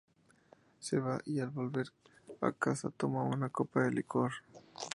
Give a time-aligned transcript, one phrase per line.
[0.79, 1.93] Se va, y al volver
[2.41, 4.31] a casa toma una copa de licor.